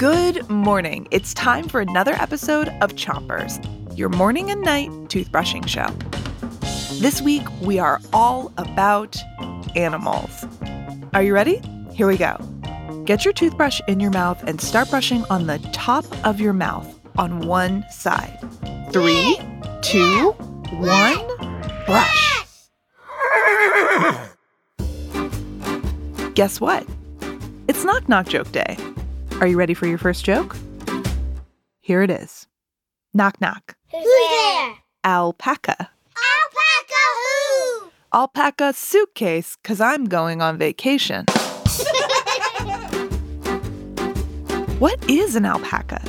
Good 0.00 0.48
morning. 0.48 1.06
It's 1.10 1.34
time 1.34 1.68
for 1.68 1.82
another 1.82 2.14
episode 2.14 2.68
of 2.80 2.94
Chompers, 2.94 3.60
your 3.98 4.08
morning 4.08 4.50
and 4.50 4.62
night 4.62 4.88
toothbrushing 5.10 5.68
show. 5.68 5.88
This 7.02 7.20
week, 7.20 7.42
we 7.60 7.78
are 7.78 8.00
all 8.10 8.50
about 8.56 9.18
animals. 9.76 10.46
Are 11.12 11.22
you 11.22 11.34
ready? 11.34 11.60
Here 11.92 12.06
we 12.06 12.16
go. 12.16 12.34
Get 13.04 13.26
your 13.26 13.34
toothbrush 13.34 13.82
in 13.88 14.00
your 14.00 14.10
mouth 14.10 14.42
and 14.44 14.58
start 14.58 14.88
brushing 14.88 15.22
on 15.28 15.46
the 15.46 15.58
top 15.74 16.06
of 16.26 16.40
your 16.40 16.54
mouth 16.54 16.98
on 17.18 17.46
one 17.46 17.84
side. 17.90 18.38
Three, 18.94 19.38
two, 19.82 20.30
one, 20.78 21.26
brush. 21.84 22.40
Guess 26.34 26.58
what? 26.58 26.86
It's 27.68 27.84
Knock 27.84 28.08
Knock 28.08 28.28
Joke 28.28 28.50
Day. 28.50 28.78
Are 29.40 29.46
you 29.46 29.56
ready 29.56 29.72
for 29.72 29.86
your 29.86 29.96
first 29.96 30.24
joke? 30.24 30.54
Here 31.80 32.02
it 32.02 32.10
is. 32.10 32.46
Knock 33.14 33.40
knock. 33.40 33.74
Who's 33.90 34.04
there? 34.04 34.74
Alpaca. 35.02 35.76
Alpaca 35.78 37.02
who? 37.16 37.90
Alpaca 38.12 38.72
suitcase, 38.74 39.56
cause 39.64 39.80
I'm 39.80 40.04
going 40.04 40.42
on 40.42 40.58
vacation. 40.58 41.24
What 44.80 44.98
is 45.10 45.36
an 45.36 45.44
alpaca? 45.44 46.00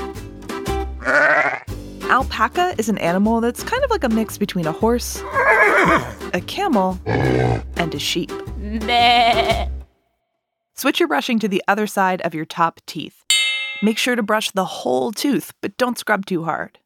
Alpaca 2.10 2.74
is 2.78 2.88
an 2.88 2.98
animal 3.00 3.42
that's 3.42 3.64
kind 3.64 3.84
of 3.84 3.90
like 3.92 4.06
a 4.06 4.10
mix 4.10 4.38
between 4.38 4.66
a 4.66 4.72
horse, 4.72 5.22
a 6.34 6.42
camel, 6.48 6.98
and 7.06 7.94
a 7.94 8.00
sheep. 8.00 8.32
Switch 10.74 11.02
your 11.02 11.10
brushing 11.10 11.38
to 11.40 11.50
the 11.50 11.62
other 11.68 11.86
side 11.86 12.22
of 12.22 12.34
your 12.34 12.46
top 12.46 12.80
teeth. 12.86 13.21
Make 13.82 13.98
sure 13.98 14.16
to 14.16 14.24
brush 14.24 14.52
the 14.52 14.66
whole 14.66 15.12
tooth, 15.12 15.54
but 15.62 15.76
don't 15.78 15.98
scrub 15.98 16.26
too 16.26 16.44
hard. 16.44 16.78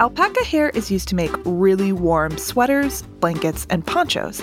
Alpaca 0.00 0.44
hair 0.44 0.68
is 0.70 0.90
used 0.90 1.08
to 1.08 1.16
make 1.16 1.32
really 1.44 1.92
warm 1.92 2.38
sweaters, 2.38 3.02
blankets, 3.20 3.66
and 3.68 3.84
ponchos. 3.84 4.42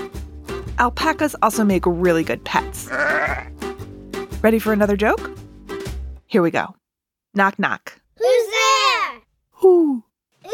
Alpacas 0.78 1.36
also 1.42 1.64
make 1.64 1.84
really 1.86 2.24
good 2.24 2.44
pets. 2.44 2.90
Ready 4.42 4.60
for 4.60 4.74
another 4.74 4.98
joke? 4.98 5.32
Here 6.28 6.42
we 6.42 6.52
go. 6.52 6.76
Knock 7.34 7.58
knock. 7.58 8.02
Who's 8.18 8.48
there? 8.48 9.22
Who 9.52 10.04
who? 10.44 10.52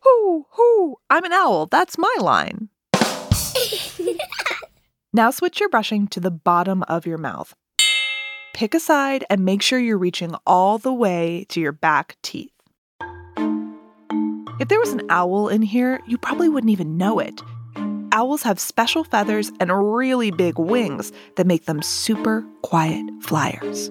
hoo, 0.00 0.46
hoo. 0.50 0.96
I'm 1.08 1.24
an 1.24 1.32
owl. 1.32 1.66
That's 1.66 1.96
my 1.96 2.14
line. 2.20 2.68
Now 5.16 5.30
switch 5.30 5.60
your 5.60 5.70
brushing 5.70 6.08
to 6.08 6.20
the 6.20 6.30
bottom 6.30 6.82
of 6.88 7.06
your 7.06 7.16
mouth. 7.16 7.54
Pick 8.56 8.72
a 8.72 8.80
side 8.80 9.22
and 9.28 9.44
make 9.44 9.60
sure 9.60 9.78
you're 9.78 9.98
reaching 9.98 10.34
all 10.46 10.78
the 10.78 10.90
way 10.90 11.44
to 11.50 11.60
your 11.60 11.72
back 11.72 12.16
teeth. 12.22 12.50
If 14.58 14.68
there 14.68 14.80
was 14.80 14.94
an 14.94 15.02
owl 15.10 15.48
in 15.48 15.60
here, 15.60 16.00
you 16.06 16.16
probably 16.16 16.48
wouldn't 16.48 16.70
even 16.70 16.96
know 16.96 17.18
it. 17.18 17.42
Owls 18.12 18.42
have 18.44 18.58
special 18.58 19.04
feathers 19.04 19.52
and 19.60 19.94
really 19.94 20.30
big 20.30 20.58
wings 20.58 21.12
that 21.36 21.46
make 21.46 21.66
them 21.66 21.82
super 21.82 22.46
quiet 22.62 23.04
flyers. 23.20 23.90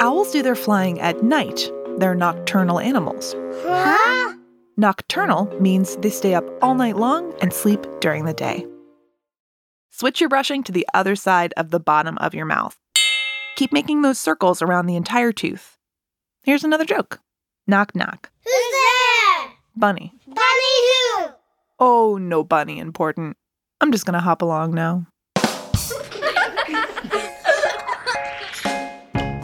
Owls 0.00 0.32
do 0.32 0.42
their 0.42 0.56
flying 0.56 1.00
at 1.00 1.22
night. 1.22 1.70
They're 1.98 2.16
nocturnal 2.16 2.80
animals. 2.80 3.36
Huh? 3.62 4.34
Nocturnal 4.76 5.56
means 5.60 5.94
they 5.98 6.10
stay 6.10 6.34
up 6.34 6.44
all 6.60 6.74
night 6.74 6.96
long 6.96 7.32
and 7.40 7.52
sleep 7.52 7.86
during 8.00 8.24
the 8.24 8.34
day. 8.34 8.66
Switch 9.92 10.20
your 10.20 10.28
brushing 10.28 10.64
to 10.64 10.72
the 10.72 10.88
other 10.94 11.14
side 11.14 11.54
of 11.56 11.70
the 11.70 11.78
bottom 11.78 12.18
of 12.18 12.34
your 12.34 12.46
mouth. 12.46 12.76
Keep 13.56 13.72
making 13.72 14.02
those 14.02 14.18
circles 14.18 14.60
around 14.62 14.86
the 14.86 14.96
entire 14.96 15.32
tooth. 15.32 15.78
Here's 16.42 16.64
another 16.64 16.84
joke. 16.84 17.20
Knock 17.66 17.94
knock. 17.94 18.30
Who's 18.44 18.52
there? 18.52 19.50
Bunny. 19.76 20.12
Bunny 20.26 20.40
who? 20.44 21.26
Oh, 21.78 22.18
no 22.20 22.42
bunny 22.42 22.78
important. 22.78 23.36
I'm 23.80 23.92
just 23.92 24.06
gonna 24.06 24.20
hop 24.20 24.42
along 24.42 24.74
now. 24.74 25.06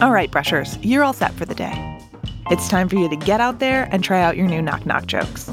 All 0.02 0.10
right, 0.10 0.30
brushers, 0.30 0.78
you're 0.78 1.04
all 1.04 1.12
set 1.12 1.32
for 1.34 1.44
the 1.44 1.54
day. 1.54 1.98
It's 2.50 2.68
time 2.68 2.88
for 2.88 2.96
you 2.96 3.06
to 3.08 3.16
get 3.16 3.38
out 3.40 3.58
there 3.58 3.86
and 3.92 4.02
try 4.02 4.22
out 4.22 4.36
your 4.36 4.46
new 4.46 4.62
knock 4.62 4.86
knock 4.86 5.06
jokes. 5.06 5.50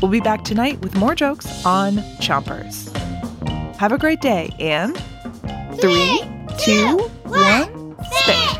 We'll 0.00 0.10
be 0.12 0.20
back 0.20 0.44
tonight 0.44 0.80
with 0.80 0.94
more 0.96 1.14
jokes 1.14 1.46
on 1.66 1.96
Chompers. 2.20 2.94
Have 3.76 3.90
a 3.92 3.98
great 3.98 4.20
day 4.20 4.50
and 4.60 4.96
three, 5.80 6.22
two, 6.58 6.98
one, 7.24 7.73
spit. 8.24 8.53